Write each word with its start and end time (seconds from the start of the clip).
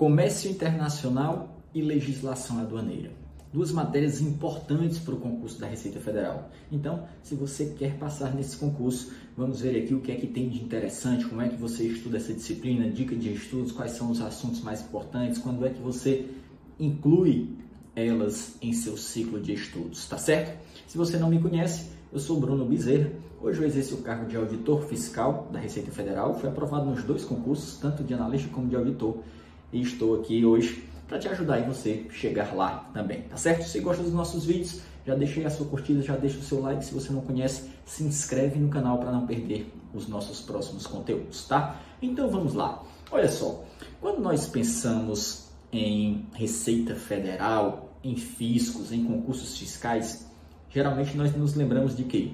Comércio 0.00 0.50
Internacional 0.50 1.60
e 1.74 1.82
Legislação 1.82 2.58
Aduaneira. 2.58 3.12
Duas 3.52 3.70
matérias 3.70 4.18
importantes 4.18 4.98
para 4.98 5.12
o 5.12 5.18
concurso 5.18 5.60
da 5.60 5.66
Receita 5.66 6.00
Federal. 6.00 6.48
Então, 6.72 7.04
se 7.22 7.34
você 7.34 7.74
quer 7.78 7.98
passar 7.98 8.34
nesse 8.34 8.56
concurso, 8.56 9.12
vamos 9.36 9.60
ver 9.60 9.76
aqui 9.76 9.92
o 9.92 10.00
que 10.00 10.10
é 10.10 10.14
que 10.14 10.26
tem 10.26 10.48
de 10.48 10.58
interessante, 10.58 11.26
como 11.26 11.42
é 11.42 11.50
que 11.50 11.56
você 11.56 11.84
estuda 11.86 12.16
essa 12.16 12.32
disciplina, 12.32 12.88
dica 12.88 13.14
de 13.14 13.30
estudos, 13.30 13.72
quais 13.72 13.92
são 13.92 14.10
os 14.10 14.22
assuntos 14.22 14.62
mais 14.62 14.80
importantes, 14.80 15.38
quando 15.38 15.66
é 15.66 15.68
que 15.68 15.82
você 15.82 16.30
inclui 16.78 17.50
elas 17.94 18.56
em 18.62 18.72
seu 18.72 18.96
ciclo 18.96 19.38
de 19.38 19.52
estudos, 19.52 20.08
tá 20.08 20.16
certo? 20.16 20.58
Se 20.86 20.96
você 20.96 21.18
não 21.18 21.28
me 21.28 21.42
conhece, 21.42 21.90
eu 22.10 22.18
sou 22.18 22.40
Bruno 22.40 22.64
Bezerra. 22.64 23.10
Hoje 23.38 23.60
eu 23.60 23.66
exerço 23.66 23.96
o 23.96 23.98
cargo 23.98 24.26
de 24.26 24.34
auditor 24.34 24.80
fiscal 24.84 25.50
da 25.52 25.58
Receita 25.58 25.90
Federal. 25.90 26.38
Fui 26.38 26.48
aprovado 26.48 26.86
nos 26.86 27.04
dois 27.04 27.22
concursos, 27.22 27.78
tanto 27.78 28.02
de 28.02 28.14
analista 28.14 28.48
como 28.48 28.66
de 28.66 28.76
auditor. 28.76 29.18
E 29.72 29.80
estou 29.80 30.20
aqui 30.20 30.44
hoje 30.44 30.88
para 31.06 31.18
te 31.18 31.28
ajudar 31.28 31.58
e 31.58 31.62
você 31.64 32.06
chegar 32.10 32.54
lá 32.54 32.90
também, 32.94 33.22
tá 33.22 33.36
certo? 33.36 33.64
Se 33.64 33.80
gosta 33.80 34.02
dos 34.02 34.12
nossos 34.12 34.44
vídeos, 34.44 34.80
já 35.06 35.14
deixei 35.14 35.44
a 35.44 35.50
sua 35.50 35.66
curtida, 35.66 36.02
já 36.02 36.16
deixa 36.16 36.38
o 36.38 36.42
seu 36.42 36.60
like. 36.60 36.84
Se 36.84 36.94
você 36.94 37.12
não 37.12 37.20
conhece, 37.20 37.70
se 37.84 38.04
inscreve 38.04 38.58
no 38.58 38.68
canal 38.68 38.98
para 38.98 39.10
não 39.10 39.26
perder 39.26 39.72
os 39.92 40.06
nossos 40.06 40.40
próximos 40.40 40.86
conteúdos, 40.86 41.44
tá? 41.46 41.80
Então 42.00 42.30
vamos 42.30 42.54
lá. 42.54 42.82
Olha 43.10 43.28
só, 43.28 43.64
quando 44.00 44.20
nós 44.20 44.46
pensamos 44.46 45.48
em 45.72 46.26
Receita 46.32 46.94
Federal, 46.94 47.92
em 48.04 48.16
fiscos, 48.16 48.92
em 48.92 49.04
concursos 49.04 49.58
fiscais, 49.58 50.26
geralmente 50.68 51.16
nós 51.16 51.34
nos 51.34 51.54
lembramos 51.54 51.96
de 51.96 52.04
quê? 52.04 52.32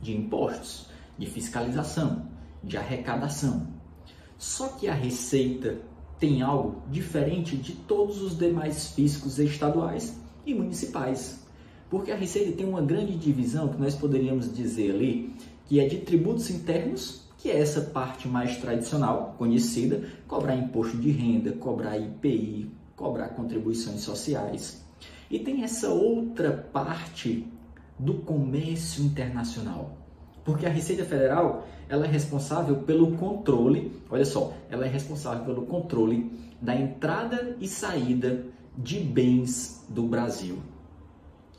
De 0.00 0.16
impostos, 0.16 0.88
de 1.18 1.26
fiscalização, 1.26 2.26
de 2.62 2.76
arrecadação. 2.76 3.66
Só 4.38 4.68
que 4.68 4.86
a 4.86 4.94
Receita 4.94 5.80
tem 6.18 6.42
algo 6.42 6.82
diferente 6.90 7.56
de 7.56 7.72
todos 7.72 8.22
os 8.22 8.36
demais 8.36 8.88
fiscos 8.92 9.38
estaduais 9.38 10.18
e 10.44 10.54
municipais. 10.54 11.44
Porque 11.90 12.10
a 12.10 12.16
Receita 12.16 12.52
tem 12.52 12.66
uma 12.66 12.82
grande 12.82 13.16
divisão 13.16 13.68
que 13.68 13.80
nós 13.80 13.94
poderíamos 13.94 14.52
dizer 14.52 14.92
ali, 14.92 15.34
que 15.66 15.78
é 15.78 15.86
de 15.86 15.98
tributos 15.98 16.50
internos, 16.50 17.26
que 17.38 17.50
é 17.50 17.60
essa 17.60 17.80
parte 17.80 18.26
mais 18.26 18.56
tradicional, 18.56 19.34
conhecida, 19.38 20.02
cobrar 20.26 20.56
imposto 20.56 20.96
de 20.96 21.10
renda, 21.10 21.52
cobrar 21.52 21.98
IPI, 21.98 22.70
cobrar 22.96 23.28
contribuições 23.30 24.00
sociais. 24.00 24.84
E 25.30 25.38
tem 25.38 25.62
essa 25.62 25.90
outra 25.90 26.50
parte 26.72 27.46
do 27.98 28.14
comércio 28.14 29.04
internacional. 29.04 29.96
Porque 30.46 30.64
a 30.64 30.70
Receita 30.70 31.04
Federal, 31.04 31.66
ela 31.88 32.06
é 32.06 32.08
responsável 32.08 32.76
pelo 32.76 33.16
controle, 33.16 33.90
olha 34.08 34.24
só, 34.24 34.52
ela 34.70 34.86
é 34.86 34.88
responsável 34.88 35.44
pelo 35.44 35.66
controle 35.66 36.30
da 36.62 36.72
entrada 36.74 37.56
e 37.60 37.66
saída 37.66 38.44
de 38.78 39.00
bens 39.00 39.84
do 39.88 40.04
Brasil. 40.04 40.58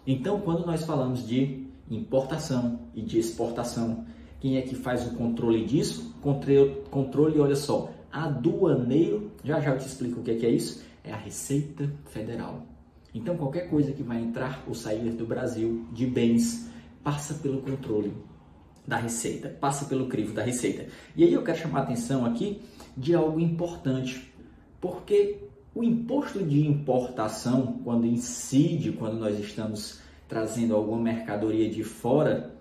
Então, 0.05 0.39
quando 0.39 0.65
nós 0.65 0.85
falamos 0.85 1.27
de 1.27 1.67
importação 1.91 2.79
e 2.95 3.01
de 3.01 3.19
exportação, 3.19 4.05
quem 4.39 4.55
é 4.55 4.61
que 4.61 4.73
faz 4.73 5.05
o 5.05 5.15
controle 5.15 5.65
disso? 5.65 6.15
Controle, 6.21 6.81
controle 6.89 7.39
olha 7.41 7.57
só, 7.57 7.91
aduaneiro, 8.09 9.31
já 9.43 9.59
já 9.59 9.71
eu 9.71 9.79
te 9.79 9.85
explico 9.85 10.21
o 10.21 10.23
que 10.23 10.31
é, 10.31 10.35
que 10.35 10.45
é 10.45 10.49
isso, 10.49 10.81
é 11.03 11.11
a 11.11 11.17
Receita 11.17 11.91
Federal. 12.05 12.65
Então, 13.13 13.35
qualquer 13.35 13.69
coisa 13.69 13.91
que 13.91 14.01
vai 14.03 14.21
entrar 14.21 14.63
ou 14.65 14.73
sair 14.73 15.09
do 15.11 15.25
Brasil 15.25 15.85
de 15.91 16.05
bens 16.05 16.69
passa 17.03 17.33
pelo 17.33 17.61
controle 17.61 18.13
da 18.87 18.95
Receita, 18.95 19.49
passa 19.49 19.85
pelo 19.85 20.07
crivo 20.07 20.33
da 20.33 20.41
Receita. 20.41 20.87
E 21.15 21.23
aí 21.23 21.33
eu 21.33 21.43
quero 21.43 21.57
chamar 21.59 21.81
a 21.81 21.83
atenção 21.83 22.25
aqui 22.25 22.61
de 22.95 23.13
algo 23.13 23.39
importante, 23.39 24.33
porque 24.79 25.39
o 25.75 25.83
imposto 25.83 26.43
de 26.43 26.65
importação, 26.65 27.79
quando 27.83 28.07
incide, 28.07 28.93
quando 28.93 29.19
nós 29.19 29.37
estamos 29.37 29.99
trazendo 30.27 30.75
alguma 30.75 30.99
mercadoria 30.99 31.69
de 31.69 31.83
fora, 31.83 32.55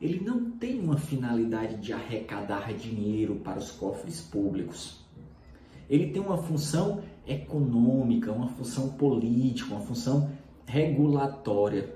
ele 0.00 0.20
não 0.24 0.50
tem 0.50 0.80
uma 0.80 0.96
finalidade 0.96 1.76
de 1.76 1.92
arrecadar 1.92 2.72
dinheiro 2.72 3.36
para 3.36 3.58
os 3.58 3.70
cofres 3.70 4.20
públicos. 4.20 5.00
Ele 5.88 6.08
tem 6.08 6.22
uma 6.22 6.38
função 6.38 7.02
econômica, 7.26 8.32
uma 8.32 8.48
função 8.48 8.88
política, 8.90 9.74
uma 9.74 9.80
função 9.80 10.30
regulatória. 10.66 11.94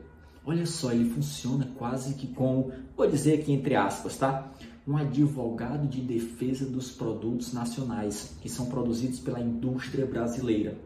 Olha 0.48 0.64
só, 0.64 0.92
ele 0.92 1.10
funciona 1.10 1.68
quase 1.76 2.14
que 2.14 2.28
como, 2.28 2.70
vou 2.96 3.10
dizer 3.10 3.40
aqui 3.40 3.52
entre 3.52 3.74
aspas, 3.74 4.16
tá? 4.16 4.52
Um 4.86 4.96
advogado 4.96 5.88
de 5.88 6.00
defesa 6.00 6.64
dos 6.64 6.92
produtos 6.92 7.52
nacionais 7.52 8.36
que 8.40 8.48
são 8.48 8.66
produzidos 8.66 9.18
pela 9.18 9.40
indústria 9.40 10.06
brasileira. 10.06 10.78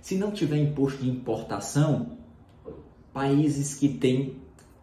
Se 0.00 0.16
não 0.16 0.30
tiver 0.30 0.58
imposto 0.58 1.02
de 1.02 1.10
importação, 1.10 2.16
países 3.12 3.74
que 3.74 3.88
têm 3.88 4.36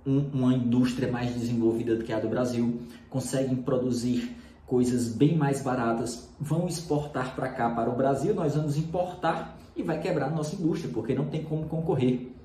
um, 0.05 0.19
uma 0.33 0.53
indústria 0.53 1.09
mais 1.09 1.33
desenvolvida 1.33 1.95
do 1.95 2.03
que 2.03 2.11
a 2.11 2.19
do 2.19 2.27
Brasil 2.27 2.81
conseguem 3.09 3.55
produzir 3.55 4.35
coisas 4.67 5.13
bem 5.13 5.37
mais 5.37 5.61
baratas, 5.61 6.29
vão 6.37 6.67
exportar 6.67 7.33
para 7.37 7.47
cá, 7.47 7.69
para 7.69 7.89
o 7.89 7.95
Brasil, 7.95 8.35
nós 8.35 8.55
vamos 8.55 8.75
importar 8.75 9.57
e 9.77 9.81
vai 9.81 10.01
quebrar 10.01 10.27
a 10.27 10.29
nossa 10.29 10.55
indústria, 10.55 10.91
porque 10.93 11.15
não 11.15 11.27
tem 11.27 11.41
como 11.41 11.69
concorrer. 11.69 12.37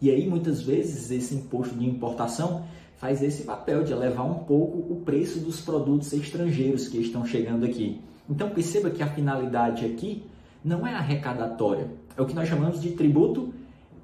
E 0.00 0.10
aí, 0.10 0.28
muitas 0.28 0.62
vezes, 0.62 1.10
esse 1.10 1.34
imposto 1.34 1.74
de 1.74 1.86
importação 1.86 2.64
faz 2.96 3.22
esse 3.22 3.44
papel 3.44 3.82
de 3.82 3.92
elevar 3.92 4.26
um 4.26 4.44
pouco 4.44 4.92
o 4.92 5.02
preço 5.04 5.40
dos 5.40 5.60
produtos 5.60 6.12
estrangeiros 6.12 6.88
que 6.88 6.98
estão 6.98 7.24
chegando 7.24 7.64
aqui. 7.64 8.00
Então, 8.28 8.50
perceba 8.50 8.90
que 8.90 9.02
a 9.02 9.06
finalidade 9.06 9.84
aqui 9.84 10.24
não 10.64 10.86
é 10.86 10.94
arrecadatória, 10.94 11.90
é 12.16 12.20
o 12.20 12.26
que 12.26 12.34
nós 12.34 12.48
chamamos 12.48 12.80
de 12.80 12.90
tributo 12.90 13.54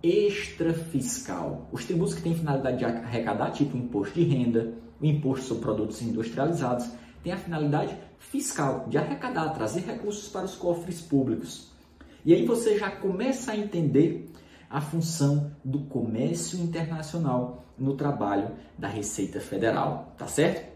extrafiscal. 0.03 1.69
Os 1.73 1.85
tributos 1.85 2.15
que 2.15 2.23
têm 2.23 2.35
finalidade 2.35 2.79
de 2.79 2.85
arrecadar, 2.85 3.51
tipo 3.51 3.77
o 3.77 3.81
imposto 3.81 4.15
de 4.15 4.25
renda, 4.25 4.75
o 5.01 5.07
imposto 5.07 5.47
sobre 5.47 5.63
produtos 5.63 6.03
industrializados, 6.03 6.89
tem 7.23 7.33
a 7.33 7.37
finalidade 7.37 7.97
fiscal, 8.19 8.87
de 8.89 8.99
arrecadar, 8.99 9.51
trazer 9.51 9.81
recursos 9.81 10.29
para 10.29 10.45
os 10.45 10.55
cofres 10.55 11.01
públicos. 11.01 11.71
E 12.25 12.33
aí 12.35 12.45
você 12.45 12.79
já 12.79 12.91
começa 12.91 13.53
a 13.53 13.57
entender 13.57 14.31
a 14.73 14.81
função 14.81 15.53
do 15.63 15.81
comércio 15.81 16.59
internacional 16.59 17.63
no 17.79 17.95
trabalho 17.95 18.53
da 18.79 18.89
Receita 18.89 19.39
Federal, 19.39 20.15
tá 20.17 20.27
certo? 20.27 20.73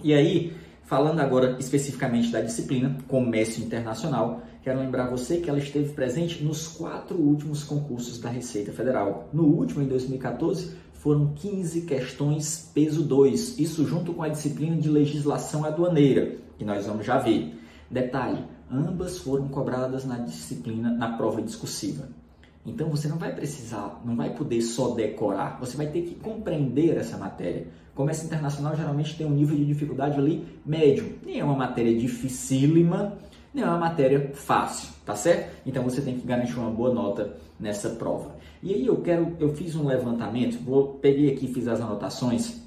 E 0.00 0.14
aí, 0.14 0.56
falando 0.84 1.18
agora 1.18 1.56
especificamente 1.58 2.30
da 2.30 2.40
disciplina 2.40 2.96
Comércio 3.08 3.64
Internacional, 3.64 4.42
quero 4.62 4.78
lembrar 4.78 5.10
você 5.10 5.38
que 5.38 5.50
ela 5.50 5.58
esteve 5.58 5.92
presente 5.92 6.44
nos 6.44 6.68
quatro 6.68 7.18
últimos 7.18 7.64
concursos 7.64 8.20
da 8.20 8.28
Receita 8.28 8.72
Federal. 8.72 9.28
No 9.32 9.44
último, 9.44 9.82
em 9.82 9.88
2014, 9.88 10.76
foram 10.92 11.34
15 11.34 11.80
questões 11.82 12.70
peso 12.72 13.02
2, 13.02 13.58
isso 13.58 13.84
junto 13.84 14.14
com 14.14 14.22
a 14.22 14.28
disciplina 14.28 14.76
de 14.76 14.88
legislação 14.88 15.64
aduaneira, 15.64 16.36
que 16.56 16.64
nós 16.64 16.86
vamos 16.86 17.04
já 17.04 17.18
ver. 17.18 17.58
Detalhe, 17.90 18.44
ambas 18.70 19.18
foram 19.18 19.48
cobradas 19.48 20.04
na 20.04 20.18
disciplina, 20.18 20.92
na 20.92 21.16
prova 21.16 21.42
discursiva. 21.42 22.21
Então 22.64 22.88
você 22.88 23.08
não 23.08 23.18
vai 23.18 23.34
precisar, 23.34 24.00
não 24.04 24.14
vai 24.14 24.30
poder 24.30 24.62
só 24.62 24.94
decorar, 24.94 25.58
você 25.58 25.76
vai 25.76 25.88
ter 25.88 26.02
que 26.02 26.14
compreender 26.14 26.96
essa 26.96 27.18
matéria. 27.18 27.66
Comércio 27.94 28.26
internacional 28.26 28.76
geralmente 28.76 29.16
tem 29.16 29.26
um 29.26 29.30
nível 29.30 29.56
de 29.56 29.64
dificuldade 29.64 30.16
ali 30.16 30.46
médio, 30.64 31.18
nem 31.24 31.40
é 31.40 31.44
uma 31.44 31.56
matéria 31.56 31.94
dificílima, 31.98 33.18
nem 33.52 33.64
é 33.64 33.66
uma 33.66 33.78
matéria 33.78 34.30
fácil, 34.34 34.90
tá 35.04 35.16
certo? 35.16 35.54
Então 35.66 35.82
você 35.82 36.00
tem 36.00 36.18
que 36.18 36.26
garantir 36.26 36.56
uma 36.56 36.70
boa 36.70 36.94
nota 36.94 37.36
nessa 37.58 37.90
prova. 37.90 38.36
E 38.62 38.72
aí 38.72 38.86
eu 38.86 39.02
quero, 39.02 39.36
eu 39.40 39.54
fiz 39.54 39.74
um 39.74 39.84
levantamento, 39.84 40.62
vou 40.64 40.94
peguei 40.94 41.32
aqui 41.32 41.48
fiz 41.48 41.66
as 41.66 41.80
anotações 41.80 42.62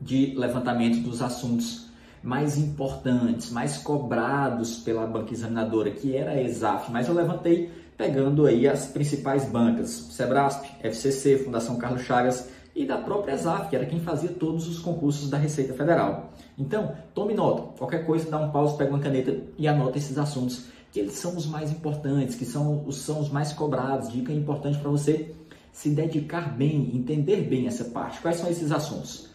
de 0.00 0.34
levantamento 0.36 1.00
dos 1.02 1.22
assuntos 1.22 1.88
mais 2.22 2.58
importantes, 2.58 3.50
mais 3.50 3.78
cobrados 3.78 4.78
pela 4.78 5.06
banca 5.06 5.32
examinadora, 5.32 5.90
que 5.90 6.16
era 6.16 6.32
a 6.32 6.42
ESAF, 6.42 6.90
mas 6.90 7.08
eu 7.08 7.14
levantei 7.14 7.70
pegando 8.00 8.46
aí 8.46 8.66
as 8.66 8.86
principais 8.86 9.44
bancas, 9.44 9.90
Sebrasp, 9.90 10.64
FCC, 10.82 11.36
Fundação 11.36 11.76
Carlos 11.76 12.00
Chagas 12.00 12.48
e 12.74 12.86
da 12.86 12.96
própria 12.96 13.34
ESAF, 13.34 13.68
que 13.68 13.76
era 13.76 13.84
quem 13.84 14.00
fazia 14.00 14.30
todos 14.30 14.66
os 14.66 14.78
concursos 14.78 15.28
da 15.28 15.36
Receita 15.36 15.74
Federal. 15.74 16.32
Então, 16.56 16.94
tome 17.12 17.34
nota, 17.34 17.76
qualquer 17.76 18.06
coisa, 18.06 18.30
dá 18.30 18.38
um 18.38 18.50
pause, 18.50 18.78
pega 18.78 18.88
uma 18.88 19.00
caneta 19.00 19.36
e 19.58 19.68
anota 19.68 19.98
esses 19.98 20.16
assuntos 20.16 20.64
que 20.90 20.98
eles 20.98 21.12
são 21.12 21.36
os 21.36 21.44
mais 21.44 21.70
importantes, 21.70 22.36
que 22.36 22.46
são 22.46 22.82
os, 22.86 22.96
são 22.96 23.20
os 23.20 23.28
mais 23.28 23.52
cobrados. 23.52 24.10
Dica 24.10 24.32
importante 24.32 24.78
para 24.78 24.90
você 24.90 25.34
se 25.70 25.90
dedicar 25.90 26.56
bem, 26.56 26.96
entender 26.96 27.42
bem 27.42 27.66
essa 27.66 27.84
parte. 27.84 28.18
Quais 28.22 28.38
são 28.38 28.48
esses 28.48 28.72
assuntos? 28.72 29.28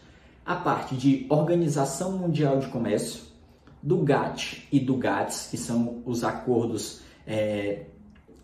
A 0.44 0.56
parte 0.56 0.96
de 0.96 1.24
Organização 1.30 2.18
Mundial 2.18 2.58
de 2.58 2.66
Comércio, 2.66 3.22
do 3.80 3.98
GATT 3.98 4.66
e 4.72 4.80
do 4.80 4.96
GATS, 4.96 5.46
que 5.52 5.56
são 5.56 6.02
os 6.04 6.24
acordos 6.24 7.02
é, 7.24 7.86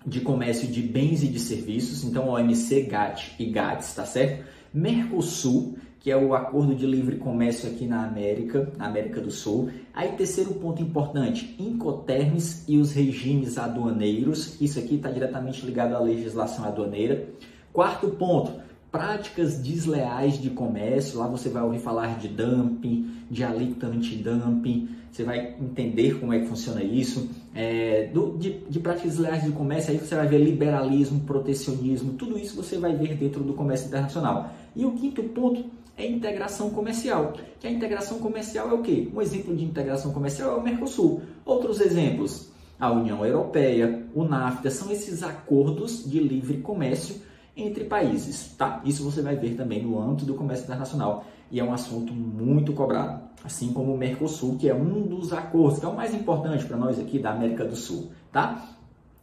de 0.06 0.20
comércio 0.20 0.68
de 0.68 0.82
bens 0.82 1.22
e 1.22 1.28
de 1.28 1.38
serviços, 1.38 2.04
então 2.04 2.28
OMC, 2.28 2.82
GATT 2.82 3.34
e 3.38 3.46
GATS, 3.46 3.94
tá 3.94 4.04
certo? 4.04 4.44
Mercosul, 4.72 5.76
que 6.00 6.10
é 6.10 6.16
o 6.16 6.34
acordo 6.34 6.74
de 6.74 6.84
livre 6.84 7.16
comércio 7.16 7.70
aqui 7.70 7.86
na 7.86 8.04
América, 8.04 8.72
na 8.76 8.86
América 8.86 9.20
do 9.20 9.30
Sul. 9.30 9.70
Aí, 9.94 10.12
terceiro 10.12 10.54
ponto 10.54 10.82
importante, 10.82 11.54
Incoterms 11.60 12.64
e 12.66 12.76
os 12.78 12.92
regimes 12.92 13.56
aduaneiros. 13.56 14.60
Isso 14.60 14.80
aqui 14.80 14.96
está 14.96 15.10
diretamente 15.10 15.64
ligado 15.64 15.94
à 15.94 16.00
legislação 16.00 16.64
aduaneira. 16.64 17.28
Quarto 17.72 18.08
ponto, 18.08 18.52
práticas 18.92 19.56
desleais 19.56 20.38
de 20.38 20.50
comércio. 20.50 21.18
Lá 21.18 21.26
você 21.26 21.48
vai 21.48 21.62
ouvir 21.62 21.78
falar 21.78 22.18
de 22.18 22.28
dumping, 22.28 23.10
de 23.30 23.42
alíquota 23.42 23.86
anti-dumping. 23.86 24.88
Você 25.10 25.24
vai 25.24 25.56
entender 25.58 26.20
como 26.20 26.32
é 26.32 26.40
que 26.40 26.46
funciona 26.46 26.84
isso. 26.84 27.28
É, 27.54 28.10
do, 28.12 28.36
de, 28.38 28.60
de, 28.68 28.78
práticas 28.78 29.12
desleais 29.12 29.42
de 29.42 29.50
comércio, 29.50 29.92
aí 29.92 29.98
você 29.98 30.14
vai 30.14 30.26
ver 30.26 30.38
liberalismo, 30.38 31.20
protecionismo, 31.20 32.14
tudo 32.14 32.38
isso 32.38 32.56
você 32.56 32.78
vai 32.78 32.94
ver 32.94 33.16
dentro 33.16 33.42
do 33.42 33.54
comércio 33.54 33.88
internacional. 33.88 34.50
E 34.76 34.84
o 34.84 34.92
quinto 34.92 35.22
ponto 35.24 35.64
é 35.96 36.06
integração 36.06 36.70
comercial. 36.70 37.32
Que 37.60 37.66
a 37.66 37.70
integração 37.70 38.18
comercial 38.18 38.70
é 38.70 38.74
o 38.74 38.82
quê? 38.82 39.08
Um 39.14 39.20
exemplo 39.20 39.54
de 39.54 39.64
integração 39.64 40.12
comercial 40.12 40.52
é 40.52 40.60
o 40.60 40.62
Mercosul. 40.62 41.22
Outros 41.44 41.80
exemplos, 41.80 42.50
a 42.78 42.90
União 42.90 43.24
Europeia, 43.24 44.06
o 44.14 44.24
NAFTA, 44.24 44.70
são 44.70 44.90
esses 44.90 45.22
acordos 45.22 46.08
de 46.08 46.18
livre 46.20 46.58
comércio 46.58 47.16
entre 47.56 47.84
países, 47.84 48.54
tá? 48.56 48.80
Isso 48.84 49.04
você 49.04 49.20
vai 49.20 49.36
ver 49.36 49.54
também 49.54 49.82
no 49.82 50.00
âmbito 50.00 50.24
do 50.24 50.34
comércio 50.34 50.64
internacional 50.64 51.24
e 51.50 51.60
é 51.60 51.64
um 51.64 51.72
assunto 51.72 52.12
muito 52.12 52.72
cobrado, 52.72 53.22
assim 53.44 53.72
como 53.72 53.92
o 53.92 53.98
Mercosul, 53.98 54.56
que 54.56 54.68
é 54.68 54.74
um 54.74 55.02
dos 55.02 55.32
acordos 55.32 55.78
que 55.78 55.84
é 55.84 55.88
o 55.88 55.94
mais 55.94 56.14
importante 56.14 56.64
para 56.64 56.76
nós 56.76 56.98
aqui 56.98 57.18
da 57.18 57.30
América 57.30 57.64
do 57.64 57.76
Sul, 57.76 58.10
tá? 58.32 58.76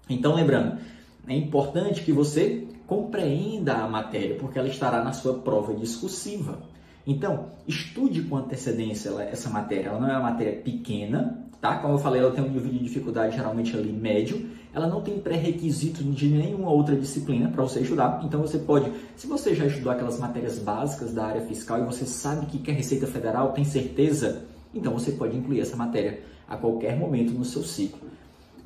Então, 0.08 0.36
lembrando, 0.36 0.80
é 1.28 1.36
importante 1.36 2.04
que 2.04 2.12
você 2.12 2.68
compreenda 2.86 3.76
a 3.76 3.88
matéria, 3.88 4.36
porque 4.36 4.58
ela 4.58 4.68
estará 4.68 5.04
na 5.04 5.14
sua 5.14 5.36
prova 5.36 5.74
discursiva. 5.76 6.60
Então, 7.06 7.48
estude 7.68 8.22
com 8.24 8.38
antecedência 8.38 9.10
essa 9.22 9.50
matéria. 9.50 9.90
Ela 9.90 10.00
não 10.00 10.10
é 10.10 10.14
uma 10.14 10.32
matéria 10.32 10.62
pequena, 10.62 11.44
tá? 11.62 11.78
Como 11.78 11.94
eu 11.94 11.98
falei, 11.98 12.22
ela 12.22 12.32
tem 12.32 12.44
um 12.44 12.50
nível 12.50 12.72
de 12.72 12.80
dificuldade 12.80 13.36
geralmente 13.36 13.76
ali 13.76 13.92
médio. 13.92 14.50
Ela 14.74 14.88
não 14.88 15.02
tem 15.02 15.20
pré-requisito 15.20 16.04
de 16.04 16.28
nenhuma 16.28 16.70
outra 16.70 16.96
disciplina 16.96 17.50
para 17.50 17.64
você 17.64 17.80
estudar. 17.80 18.22
Então 18.24 18.42
você 18.42 18.60
pode, 18.60 18.92
se 19.16 19.26
você 19.26 19.56
já 19.56 19.66
estudou 19.66 19.92
aquelas 19.92 20.20
matérias 20.20 20.60
básicas 20.60 21.14
da 21.14 21.26
área 21.26 21.42
fiscal 21.42 21.80
e 21.80 21.86
você 21.86 22.06
sabe 22.06 22.46
que 22.46 22.60
quer 22.60 22.74
Receita 22.74 23.08
Federal, 23.08 23.52
tem 23.54 23.66
certeza, 23.66 24.46
então 24.74 24.94
você 24.94 25.12
pode 25.12 25.36
incluir 25.36 25.62
essa 25.62 25.76
matéria 25.76 26.22
a 26.48 26.56
qualquer 26.56 26.96
momento 26.98 27.34
no 27.34 27.44
seu 27.44 27.64
ciclo. 27.64 28.08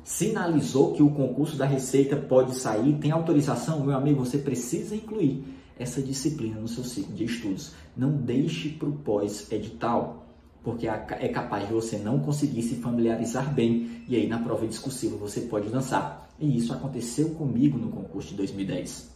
Sinalizou 0.02 0.92
que 0.92 1.02
o 1.02 1.08
concurso 1.08 1.56
da 1.56 1.64
Receita 1.64 2.16
pode 2.16 2.54
sair, 2.54 2.92
tem 3.00 3.10
autorização, 3.10 3.80
meu 3.80 3.96
amigo, 3.96 4.22
você 4.22 4.36
precisa 4.36 4.94
incluir 4.94 5.42
essa 5.78 6.02
disciplina 6.02 6.60
no 6.60 6.68
seu 6.68 6.84
ciclo 6.84 7.14
de 7.14 7.24
estudos. 7.24 7.72
Não 7.96 8.12
deixe 8.12 8.68
para 8.70 8.88
o 8.88 8.92
pós-edital 8.92 10.24
porque 10.62 10.88
é 10.88 11.28
capaz 11.28 11.66
de 11.68 11.74
você 11.74 11.98
não 11.98 12.18
conseguir 12.18 12.62
se 12.62 12.76
familiarizar 12.76 13.52
bem 13.52 14.02
e 14.08 14.16
aí 14.16 14.26
na 14.26 14.38
prova 14.38 14.66
discursiva 14.66 15.14
você 15.14 15.42
pode 15.42 15.68
dançar. 15.68 16.30
E 16.40 16.56
isso 16.56 16.72
aconteceu 16.72 17.30
comigo 17.30 17.76
no 17.76 17.90
concurso 17.90 18.30
de 18.30 18.36
2010. 18.36 19.12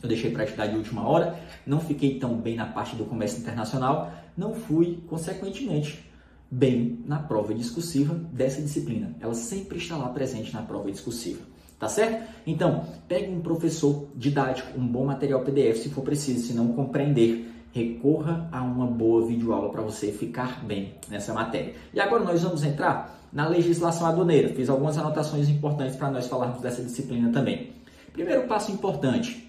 Eu 0.00 0.08
deixei 0.08 0.30
para 0.30 0.44
estudar 0.44 0.68
de 0.68 0.76
última 0.76 1.06
hora, 1.06 1.40
não 1.66 1.80
fiquei 1.80 2.20
tão 2.20 2.36
bem 2.36 2.54
na 2.54 2.66
parte 2.66 2.94
do 2.94 3.04
comércio 3.04 3.40
internacional, 3.40 4.12
não 4.36 4.54
fui, 4.54 5.02
consequentemente, 5.08 6.08
bem 6.48 7.02
na 7.04 7.18
prova 7.18 7.52
discursiva 7.52 8.14
dessa 8.14 8.62
disciplina. 8.62 9.16
Ela 9.20 9.34
sempre 9.34 9.78
está 9.78 9.96
lá 9.96 10.08
presente 10.10 10.54
na 10.54 10.62
prova 10.62 10.90
discursiva. 10.92 11.40
Tá 11.78 11.88
certo? 11.88 12.28
Então, 12.46 12.84
pegue 13.06 13.30
um 13.30 13.40
professor 13.40 14.08
didático, 14.16 14.78
um 14.78 14.86
bom 14.86 15.04
material 15.04 15.42
PDF 15.42 15.78
se 15.78 15.90
for 15.90 16.02
preciso, 16.02 16.46
se 16.46 16.52
não 16.52 16.72
compreender 16.72 17.48
recorra 17.72 18.48
a 18.50 18.62
uma 18.62 18.86
boa 18.86 19.26
videoaula 19.26 19.70
para 19.70 19.82
você 19.82 20.10
ficar 20.10 20.64
bem 20.64 20.94
nessa 21.08 21.32
matéria. 21.32 21.74
E 21.92 22.00
agora 22.00 22.24
nós 22.24 22.42
vamos 22.42 22.64
entrar 22.64 23.16
na 23.32 23.46
legislação 23.46 24.06
aduaneira. 24.06 24.48
Fiz 24.54 24.68
algumas 24.68 24.96
anotações 24.98 25.48
importantes 25.48 25.96
para 25.96 26.10
nós 26.10 26.26
falarmos 26.26 26.60
dessa 26.60 26.82
disciplina 26.82 27.30
também. 27.30 27.72
Primeiro 28.12 28.46
passo 28.48 28.72
importante: 28.72 29.48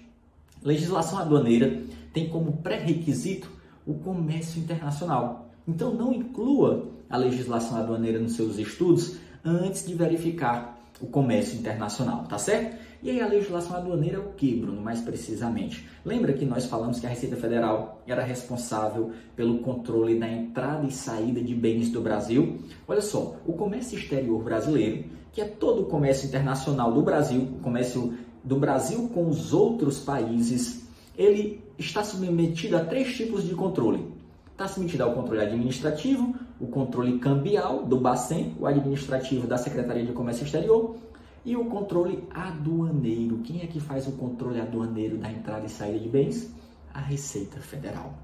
legislação 0.62 1.18
aduaneira 1.18 1.82
tem 2.12 2.28
como 2.28 2.58
pré-requisito 2.58 3.50
o 3.86 3.94
comércio 3.94 4.60
internacional. 4.60 5.48
Então 5.66 5.94
não 5.94 6.12
inclua 6.12 6.88
a 7.08 7.16
legislação 7.16 7.78
aduaneira 7.78 8.18
nos 8.18 8.34
seus 8.34 8.58
estudos 8.58 9.16
antes 9.44 9.86
de 9.86 9.94
verificar 9.94 10.78
o 11.00 11.06
comércio 11.06 11.58
internacional, 11.58 12.24
tá 12.24 12.38
certo? 12.38 12.76
E 13.02 13.08
aí 13.08 13.20
a 13.20 13.26
legislação 13.26 13.76
aduaneira 13.76 14.18
é 14.18 14.20
o 14.20 14.32
que, 14.32 14.54
Bruno, 14.54 14.80
mais 14.82 15.00
precisamente? 15.00 15.88
Lembra 16.04 16.34
que 16.34 16.44
nós 16.44 16.66
falamos 16.66 17.00
que 17.00 17.06
a 17.06 17.08
Receita 17.08 17.36
Federal 17.36 18.02
era 18.06 18.22
responsável 18.22 19.12
pelo 19.34 19.60
controle 19.60 20.18
da 20.18 20.28
entrada 20.28 20.86
e 20.86 20.92
saída 20.92 21.40
de 21.40 21.54
bens 21.54 21.88
do 21.88 22.02
Brasil? 22.02 22.58
Olha 22.86 23.00
só, 23.00 23.36
o 23.46 23.54
comércio 23.54 23.98
exterior 23.98 24.42
brasileiro, 24.42 25.04
que 25.32 25.40
é 25.40 25.46
todo 25.46 25.82
o 25.82 25.86
comércio 25.86 26.28
internacional 26.28 26.92
do 26.92 27.00
Brasil, 27.00 27.40
o 27.40 27.62
comércio 27.62 28.12
do 28.44 28.56
Brasil 28.56 29.08
com 29.14 29.28
os 29.28 29.54
outros 29.54 29.98
países, 30.00 30.86
ele 31.16 31.62
está 31.78 32.04
submetido 32.04 32.76
a 32.76 32.84
três 32.84 33.16
tipos 33.16 33.48
de 33.48 33.54
controle. 33.54 34.06
Está 34.52 34.68
submetido 34.68 35.04
ao 35.04 35.14
controle 35.14 35.40
administrativo, 35.40 36.34
o 36.60 36.66
controle 36.66 37.18
cambial 37.18 37.84
do 37.84 37.98
Bacen, 37.98 38.54
o 38.58 38.66
administrativo 38.66 39.46
da 39.46 39.56
Secretaria 39.56 40.04
de 40.04 40.12
Comércio 40.12 40.44
Exterior 40.44 40.96
e 41.44 41.56
o 41.56 41.64
controle 41.64 42.22
aduaneiro. 42.30 43.38
Quem 43.38 43.62
é 43.62 43.66
que 43.66 43.80
faz 43.80 44.06
o 44.06 44.12
controle 44.12 44.60
aduaneiro 44.60 45.16
da 45.16 45.32
entrada 45.32 45.64
e 45.64 45.70
saída 45.70 45.98
de 45.98 46.08
bens? 46.08 46.54
A 46.92 47.00
Receita 47.00 47.58
Federal. 47.60 48.14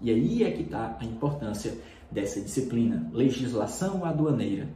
E 0.00 0.10
aí 0.10 0.44
é 0.44 0.50
que 0.50 0.62
está 0.62 0.98
a 1.00 1.04
importância 1.04 1.78
dessa 2.10 2.40
disciplina, 2.40 3.08
legislação 3.12 4.04
aduaneira. 4.04 4.68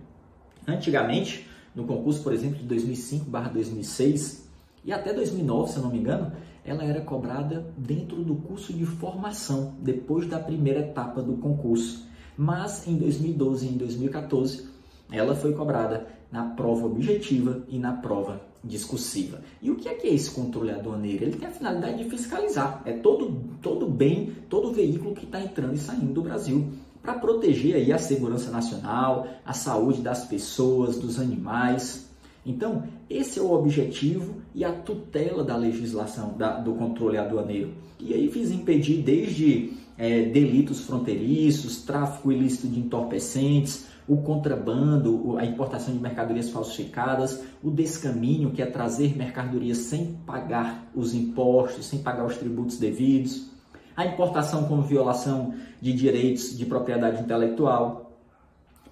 Antigamente, 0.67 1.47
no 1.75 1.85
concurso, 1.85 2.23
por 2.23 2.33
exemplo, 2.33 2.57
de 2.59 2.65
2005/2006 2.67 4.49
e 4.85 4.93
até 4.93 5.13
2009, 5.13 5.71
se 5.71 5.77
eu 5.77 5.83
não 5.83 5.91
me 5.91 5.99
engano, 5.99 6.33
ela 6.65 6.83
era 6.83 7.01
cobrada 7.03 7.67
dentro 7.77 8.25
do 8.25 8.37
curso 8.37 8.73
de 8.73 8.87
formação, 8.87 9.75
depois 9.81 10.27
da 10.27 10.39
primeira 10.39 10.81
etapa 10.81 11.21
do 11.21 11.37
concurso. 11.37 12.07
Mas 12.37 12.87
em 12.87 12.97
2012 12.97 13.67
e 13.67 13.69
em 13.71 13.77
2014, 13.77 14.67
ela 15.11 15.35
foi 15.35 15.53
cobrada 15.53 16.07
na 16.31 16.45
prova 16.45 16.87
objetiva 16.87 17.63
e 17.69 17.79
na 17.79 17.93
prova 17.93 18.41
discursiva. 18.63 19.41
E 19.63 19.71
o 19.71 19.77
que 19.77 19.89
é 19.89 19.95
que 19.95 20.07
é 20.09 20.15
esse 20.15 20.31
controle 20.31 20.71
aduaneiro? 20.71 21.25
Ele 21.25 21.37
tem 21.37 21.49
a 21.49 21.53
finalidade 21.53 22.03
de 22.03 22.11
fiscalizar. 22.11 22.83
É 22.85 22.93
todo, 22.93 23.41
todo 23.63 23.87
bem, 23.87 24.33
todo 24.49 24.73
veículo 24.73 25.15
que 25.15 25.25
está 25.25 25.41
entrando 25.41 25.75
e 25.75 25.79
saindo 25.79 26.13
do 26.13 26.23
Brasil 26.23 26.69
para 27.01 27.15
proteger 27.15 27.77
aí 27.77 27.93
a 27.93 27.99
segurança 27.99 28.51
nacional, 28.51 29.29
a 29.45 29.53
saúde 29.53 30.03
das 30.03 30.25
pessoas, 30.25 30.99
dos 30.99 31.21
animais. 31.21 32.11
Então, 32.45 32.83
esse 33.09 33.39
é 33.39 33.43
o 33.43 33.53
objetivo 33.53 34.35
e 34.53 34.65
a 34.65 34.73
tutela 34.73 35.45
da 35.45 35.57
legislação 35.57 36.37
da, 36.37 36.59
do 36.59 36.75
controle 36.75 37.17
aduaneiro. 37.17 37.73
E 38.01 38.13
aí 38.13 38.29
fiz 38.31 38.51
impedir 38.51 39.03
desde 39.03 39.73
é, 39.99 40.23
delitos 40.23 40.81
fronteiriços, 40.81 41.83
tráfico 41.83 42.31
ilícito 42.31 42.69
de 42.69 42.81
entorpecentes, 42.81 43.87
o 44.09 44.19
contrabando, 44.19 45.37
a 45.37 45.45
importação 45.45 45.93
de 45.93 46.01
mercadorias 46.01 46.51
falsificadas, 46.51 47.43
o 47.63 47.71
descaminho, 47.71 48.53
que 48.53 48.63
é 48.63 48.67
trazer 48.67 49.17
mercadorias 49.17 49.79
sem 49.79 50.15
pagar 50.25 50.89
os 50.95 51.13
impostos, 51.13 51.87
sem 51.87 52.01
pagar 52.01 52.25
os 52.25 52.37
tributos 52.37 52.79
devidos, 52.79 53.51
a 53.97 54.07
importação 54.07 54.65
com 54.65 54.83
violação 54.83 55.55
de 55.81 55.93
direitos 55.93 56.57
de 56.57 56.67
propriedade 56.67 57.23
intelectual. 57.23 58.13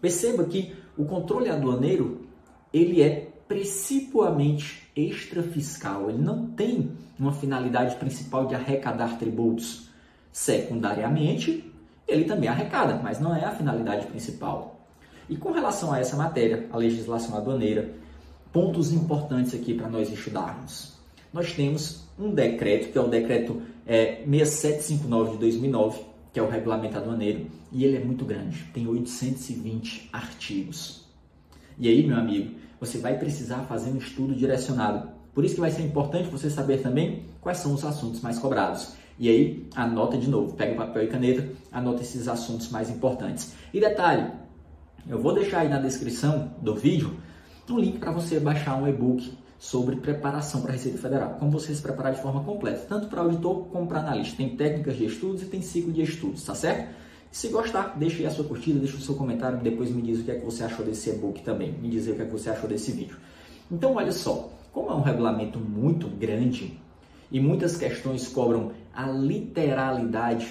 Perceba 0.00 0.44
que 0.44 0.74
o 0.96 1.04
controle 1.04 1.48
aduaneiro 1.48 2.22
ele 2.72 3.02
é 3.02 3.30
principalmente 3.46 4.90
extrafiscal, 4.96 6.08
ele 6.08 6.22
não 6.22 6.46
tem 6.46 6.90
uma 7.18 7.32
finalidade 7.32 7.96
principal 7.96 8.46
de 8.46 8.54
arrecadar 8.54 9.18
tributos. 9.18 9.90
Secundariamente, 10.34 11.72
ele 12.08 12.24
também 12.24 12.48
arrecada, 12.48 13.00
mas 13.00 13.20
não 13.20 13.32
é 13.32 13.44
a 13.44 13.52
finalidade 13.52 14.08
principal. 14.08 14.80
E 15.28 15.36
com 15.36 15.52
relação 15.52 15.92
a 15.92 16.00
essa 16.00 16.16
matéria, 16.16 16.66
a 16.72 16.76
legislação 16.76 17.36
aduaneira, 17.36 17.94
pontos 18.52 18.92
importantes 18.92 19.54
aqui 19.54 19.74
para 19.74 19.88
nós 19.88 20.10
estudarmos. 20.10 20.94
Nós 21.32 21.52
temos 21.52 22.02
um 22.18 22.34
decreto, 22.34 22.90
que 22.90 22.98
é 22.98 23.00
o 23.00 23.06
decreto 23.06 23.62
é, 23.86 24.24
6759 24.26 25.34
de 25.34 25.38
2009, 25.38 26.00
que 26.32 26.40
é 26.40 26.42
o 26.42 26.50
regulamento 26.50 26.98
aduaneiro, 26.98 27.46
e 27.70 27.84
ele 27.84 27.96
é 27.96 28.00
muito 28.00 28.24
grande, 28.24 28.64
tem 28.74 28.88
820 28.88 30.10
artigos. 30.12 31.04
E 31.78 31.88
aí, 31.88 32.04
meu 32.04 32.16
amigo, 32.16 32.56
você 32.80 32.98
vai 32.98 33.16
precisar 33.16 33.60
fazer 33.68 33.90
um 33.90 33.98
estudo 33.98 34.34
direcionado. 34.34 35.10
Por 35.32 35.44
isso 35.44 35.54
que 35.54 35.60
vai 35.60 35.70
ser 35.70 35.82
importante 35.82 36.28
você 36.28 36.50
saber 36.50 36.82
também 36.82 37.22
quais 37.40 37.58
são 37.58 37.72
os 37.72 37.84
assuntos 37.84 38.20
mais 38.20 38.36
cobrados. 38.36 38.94
E 39.18 39.28
aí, 39.28 39.68
anota 39.76 40.18
de 40.18 40.28
novo, 40.28 40.54
pega 40.54 40.74
papel 40.74 41.04
e 41.04 41.06
caneta, 41.08 41.48
anota 41.70 42.02
esses 42.02 42.26
assuntos 42.26 42.70
mais 42.70 42.90
importantes. 42.90 43.54
E 43.72 43.80
detalhe, 43.80 44.30
eu 45.08 45.20
vou 45.20 45.34
deixar 45.34 45.60
aí 45.60 45.68
na 45.68 45.78
descrição 45.78 46.52
do 46.60 46.74
vídeo 46.74 47.16
um 47.70 47.78
link 47.78 47.98
para 47.98 48.10
você 48.10 48.38
baixar 48.40 48.76
um 48.76 48.86
e-book 48.88 49.32
sobre 49.58 49.96
preparação 49.96 50.60
para 50.60 50.70
a 50.70 50.72
Receita 50.72 50.98
Federal, 50.98 51.36
como 51.38 51.50
você 51.50 51.74
se 51.74 51.80
preparar 51.80 52.12
de 52.12 52.20
forma 52.20 52.42
completa, 52.44 52.84
tanto 52.88 53.06
para 53.08 53.22
auditor 53.22 53.66
como 53.68 53.86
para 53.86 54.00
analista. 54.00 54.36
Tem 54.36 54.56
técnicas 54.56 54.96
de 54.96 55.06
estudos 55.06 55.42
e 55.42 55.46
tem 55.46 55.62
ciclo 55.62 55.92
de 55.92 56.02
estudos, 56.02 56.44
tá 56.44 56.54
certo? 56.54 56.94
Se 57.30 57.48
gostar, 57.48 57.96
deixe 57.96 58.20
aí 58.20 58.26
a 58.26 58.30
sua 58.30 58.44
curtida, 58.44 58.78
deixe 58.78 58.96
o 58.96 59.00
seu 59.00 59.14
comentário, 59.14 59.58
depois 59.58 59.90
me 59.90 60.02
diz 60.02 60.20
o 60.20 60.24
que 60.24 60.30
é 60.30 60.34
que 60.38 60.44
você 60.44 60.64
achou 60.64 60.84
desse 60.84 61.10
e-book 61.10 61.42
também, 61.42 61.72
me 61.72 61.88
diz 61.88 62.06
o 62.06 62.14
que 62.14 62.22
é 62.22 62.24
que 62.24 62.30
você 62.30 62.50
achou 62.50 62.68
desse 62.68 62.92
vídeo. 62.92 63.16
Então, 63.70 63.94
olha 63.94 64.12
só, 64.12 64.52
como 64.72 64.90
é 64.90 64.94
um 64.94 65.00
regulamento 65.00 65.58
muito 65.58 66.08
grande 66.08 66.78
e 67.34 67.40
muitas 67.40 67.76
questões 67.76 68.28
cobram 68.28 68.70
a 68.94 69.08
literalidade, 69.08 70.46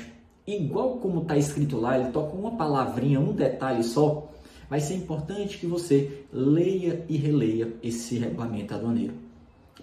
igual 0.46 0.98
como 0.98 1.22
está 1.22 1.38
escrito 1.38 1.80
lá, 1.80 1.98
ele 1.98 2.12
toca 2.12 2.36
uma 2.36 2.58
palavrinha, 2.58 3.22
um 3.22 3.32
detalhe 3.32 3.82
só, 3.86 4.30
vai 4.70 4.82
ser 4.82 4.96
importante 4.96 5.58
que 5.58 5.66
você 5.66 6.26
leia 6.34 7.06
e 7.08 7.16
releia 7.16 7.74
esse 7.82 8.18
regulamento 8.18 8.74
aduaneiro. 8.74 9.14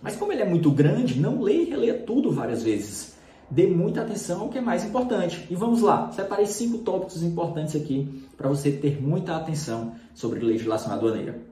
Mas 0.03 0.15
como 0.17 0.31
ele 0.31 0.43
é 0.43 0.45
muito 0.45 0.71
grande, 0.71 1.19
não 1.19 1.41
leia 1.41 1.63
e 1.63 1.71
releia 1.71 1.95
tudo 1.95 2.31
várias 2.31 2.63
vezes. 2.63 3.15
Dê 3.51 3.67
muita 3.67 4.03
atenção 4.03 4.43
ao 4.43 4.51
que 4.51 4.59
é 4.59 4.61
mais 4.61 4.85
importante. 4.85 5.47
E 5.49 5.55
vamos 5.55 5.81
lá, 5.81 6.13
separei 6.13 6.45
cinco 6.45 6.79
tópicos 6.79 7.23
importantes 7.23 7.75
aqui 7.75 8.27
para 8.37 8.51
você 8.51 8.71
ter 8.71 9.03
muita 9.03 9.37
atenção 9.37 9.95
sobre 10.15 10.41
legislação 10.41 10.93
aduaneira 10.93 11.50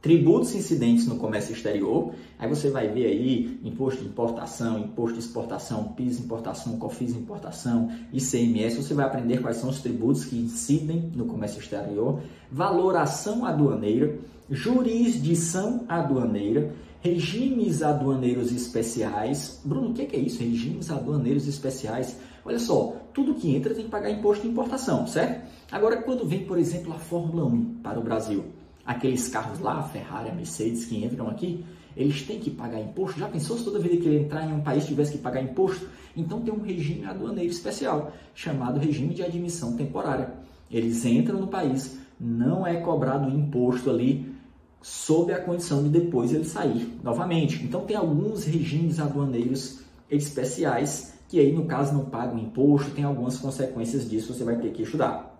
tributos 0.00 0.54
incidentes 0.54 1.06
no 1.06 1.16
comércio 1.16 1.52
exterior. 1.52 2.12
Aí 2.38 2.48
você 2.48 2.70
vai 2.70 2.88
ver 2.88 3.06
aí 3.06 3.60
imposto 3.64 4.02
de 4.02 4.08
importação, 4.08 4.78
imposto 4.78 5.14
de 5.14 5.24
exportação, 5.24 5.92
PIS 5.92 6.20
importação, 6.20 6.78
COFIS 6.78 7.16
importação, 7.16 7.90
ICMS. 8.12 8.76
Você 8.76 8.94
vai 8.94 9.06
aprender 9.06 9.40
quais 9.40 9.56
são 9.56 9.70
os 9.70 9.80
tributos 9.80 10.24
que 10.24 10.36
incidem 10.36 11.10
no 11.14 11.26
comércio 11.26 11.60
exterior, 11.60 12.20
valoração 12.50 13.44
aduaneira, 13.44 14.18
jurisdição 14.48 15.84
aduaneira, 15.88 16.72
regimes 17.00 17.82
aduaneiros 17.82 18.52
especiais. 18.52 19.60
Bruno, 19.64 19.90
o 19.90 19.94
que 19.94 20.02
é 20.16 20.18
isso? 20.18 20.40
Regimes 20.42 20.90
aduaneiros 20.90 21.46
especiais. 21.46 22.16
Olha 22.44 22.58
só, 22.58 22.96
tudo 23.12 23.34
que 23.34 23.54
entra 23.54 23.74
tem 23.74 23.84
que 23.84 23.90
pagar 23.90 24.10
imposto 24.10 24.44
de 24.44 24.50
importação, 24.50 25.06
certo? 25.06 25.46
Agora, 25.70 26.00
quando 26.02 26.24
vem, 26.24 26.46
por 26.46 26.56
exemplo, 26.56 26.92
a 26.92 26.98
Fórmula 26.98 27.44
1 27.44 27.80
para 27.82 27.98
o 27.98 28.02
Brasil, 28.02 28.44
aqueles 28.88 29.28
carros 29.28 29.60
lá, 29.60 29.80
a 29.80 29.82
Ferrari, 29.82 30.30
a 30.30 30.34
Mercedes, 30.34 30.86
que 30.86 31.04
entram 31.04 31.28
aqui, 31.28 31.62
eles 31.94 32.22
têm 32.22 32.40
que 32.40 32.50
pagar 32.50 32.80
imposto. 32.80 33.20
Já 33.20 33.28
pensou 33.28 33.58
se 33.58 33.64
toda 33.64 33.78
vida 33.78 33.98
que 33.98 34.08
ele 34.08 34.24
entrar 34.24 34.48
em 34.48 34.54
um 34.54 34.62
país 34.62 34.86
tivesse 34.86 35.12
que 35.12 35.18
pagar 35.18 35.42
imposto? 35.42 35.86
Então 36.16 36.40
tem 36.40 36.54
um 36.54 36.62
regime 36.62 37.04
aduaneiro 37.04 37.50
especial, 37.50 38.12
chamado 38.34 38.80
regime 38.80 39.12
de 39.12 39.22
admissão 39.22 39.76
temporária. 39.76 40.32
Eles 40.70 41.04
entram 41.04 41.38
no 41.38 41.48
país, 41.48 41.98
não 42.18 42.66
é 42.66 42.76
cobrado 42.76 43.28
imposto 43.28 43.90
ali, 43.90 44.34
sob 44.80 45.34
a 45.34 45.40
condição 45.40 45.82
de 45.82 45.90
depois 45.90 46.32
ele 46.32 46.44
sair 46.44 46.98
novamente. 47.04 47.62
Então 47.62 47.82
tem 47.82 47.94
alguns 47.94 48.44
regimes 48.44 48.98
aduaneiros 48.98 49.80
especiais 50.10 51.12
que 51.28 51.38
aí 51.38 51.52
no 51.52 51.66
caso 51.66 51.92
não 51.92 52.06
pagam 52.06 52.38
imposto, 52.38 52.92
tem 52.92 53.04
algumas 53.04 53.36
consequências 53.36 54.08
disso, 54.08 54.32
você 54.32 54.44
vai 54.44 54.56
ter 54.56 54.72
que 54.72 54.82
estudar. 54.82 55.38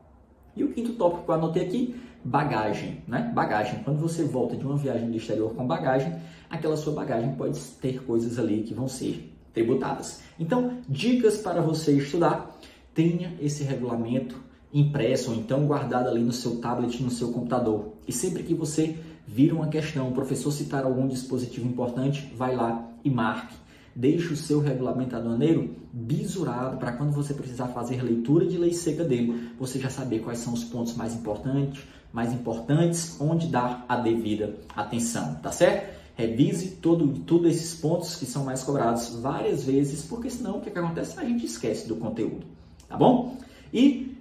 E 0.54 0.62
o 0.62 0.68
quinto 0.68 0.92
tópico 0.94 1.24
que 1.24 1.30
eu 1.30 1.34
anotei 1.34 1.62
aqui 1.62 2.07
bagagem, 2.24 3.02
né? 3.06 3.30
Bagagem. 3.34 3.82
Quando 3.84 3.98
você 3.98 4.24
volta 4.24 4.56
de 4.56 4.64
uma 4.64 4.76
viagem 4.76 5.10
do 5.10 5.16
exterior 5.16 5.54
com 5.54 5.66
bagagem, 5.66 6.14
aquela 6.50 6.76
sua 6.76 6.92
bagagem 6.92 7.34
pode 7.34 7.60
ter 7.80 8.02
coisas 8.04 8.38
ali 8.38 8.62
que 8.62 8.74
vão 8.74 8.88
ser 8.88 9.32
tributadas. 9.52 10.20
Então, 10.38 10.78
dicas 10.88 11.38
para 11.38 11.60
você 11.60 11.92
estudar: 11.92 12.58
tenha 12.94 13.34
esse 13.40 13.64
regulamento 13.64 14.36
impresso 14.72 15.30
ou 15.30 15.36
então 15.36 15.66
guardado 15.66 16.08
ali 16.08 16.20
no 16.20 16.32
seu 16.32 16.60
tablet, 16.60 17.02
no 17.02 17.10
seu 17.10 17.32
computador. 17.32 17.94
E 18.06 18.12
sempre 18.12 18.42
que 18.42 18.54
você 18.54 18.96
vir 19.26 19.52
uma 19.52 19.68
questão, 19.68 20.08
o 20.08 20.12
professor 20.12 20.50
citar 20.50 20.84
algum 20.84 21.06
dispositivo 21.06 21.66
importante, 21.66 22.32
vai 22.36 22.56
lá 22.56 22.88
e 23.04 23.10
marque. 23.10 23.54
Deixe 23.94 24.32
o 24.32 24.36
seu 24.36 24.60
regulamento 24.60 25.16
aduaneiro 25.16 25.74
bisurado 25.92 26.76
para 26.76 26.92
quando 26.92 27.12
você 27.12 27.34
precisar 27.34 27.68
fazer 27.68 28.02
leitura 28.02 28.46
de 28.46 28.56
lei 28.56 28.72
seca 28.72 29.02
dele, 29.02 29.50
você 29.58 29.78
já 29.80 29.90
saber 29.90 30.20
quais 30.20 30.38
são 30.38 30.52
os 30.52 30.62
pontos 30.62 30.94
mais 30.94 31.14
importantes, 31.14 31.82
mais 32.12 32.32
importantes, 32.32 33.16
onde 33.20 33.48
dar 33.48 33.84
a 33.88 33.96
devida 33.96 34.56
atenção, 34.74 35.34
tá 35.36 35.52
certo? 35.52 35.98
Revise 36.16 36.72
todo, 36.72 37.46
esses 37.46 37.74
pontos 37.74 38.16
que 38.16 38.26
são 38.26 38.44
mais 38.44 38.62
cobrados 38.64 39.14
várias 39.20 39.64
vezes, 39.64 40.02
porque 40.02 40.28
senão 40.28 40.58
o 40.58 40.60
que, 40.60 40.70
que 40.70 40.78
acontece? 40.78 41.18
A 41.18 41.24
gente 41.24 41.46
esquece 41.46 41.86
do 41.86 41.96
conteúdo, 41.96 42.44
tá 42.88 42.96
bom? 42.96 43.36
E 43.72 44.16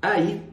aí 0.00 0.51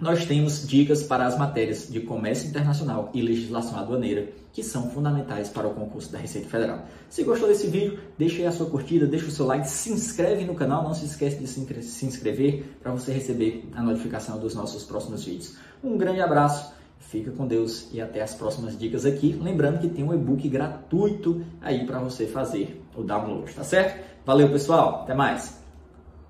nós 0.00 0.24
temos 0.26 0.66
dicas 0.66 1.02
para 1.02 1.26
as 1.26 1.36
matérias 1.36 1.88
de 1.88 2.00
comércio 2.00 2.48
internacional 2.48 3.10
e 3.12 3.20
legislação 3.20 3.78
aduaneira, 3.78 4.28
que 4.52 4.62
são 4.62 4.90
fundamentais 4.90 5.48
para 5.48 5.66
o 5.66 5.74
concurso 5.74 6.12
da 6.12 6.18
Receita 6.18 6.48
Federal. 6.48 6.86
Se 7.08 7.24
gostou 7.24 7.48
desse 7.48 7.66
vídeo, 7.66 7.98
deixe 8.16 8.40
aí 8.40 8.46
a 8.46 8.52
sua 8.52 8.66
curtida, 8.66 9.06
deixe 9.06 9.26
o 9.26 9.30
seu 9.30 9.44
like, 9.44 9.68
se 9.68 9.90
inscreve 9.90 10.44
no 10.44 10.54
canal, 10.54 10.84
não 10.84 10.94
se 10.94 11.04
esqueça 11.04 11.36
de 11.36 11.48
se 11.48 12.06
inscrever 12.06 12.76
para 12.80 12.92
você 12.92 13.12
receber 13.12 13.68
a 13.74 13.82
notificação 13.82 14.38
dos 14.38 14.54
nossos 14.54 14.84
próximos 14.84 15.24
vídeos. 15.24 15.56
Um 15.82 15.98
grande 15.98 16.20
abraço, 16.20 16.72
fica 17.00 17.32
com 17.32 17.46
Deus 17.46 17.88
e 17.92 18.00
até 18.00 18.22
as 18.22 18.34
próximas 18.34 18.78
dicas 18.78 19.04
aqui. 19.04 19.36
Lembrando 19.40 19.80
que 19.80 19.88
tem 19.88 20.04
um 20.04 20.14
e-book 20.14 20.48
gratuito 20.48 21.44
aí 21.60 21.84
para 21.86 21.98
você 21.98 22.26
fazer 22.26 22.84
o 22.96 23.02
download, 23.02 23.52
tá 23.52 23.64
certo? 23.64 24.04
Valeu 24.24 24.48
pessoal, 24.48 25.02
até 25.02 25.14
mais! 25.14 25.57